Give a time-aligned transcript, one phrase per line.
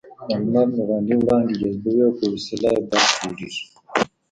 [0.27, 3.63] د لمر نوراني وړانګې جذبوي او په وسیله یې برق جوړېږي.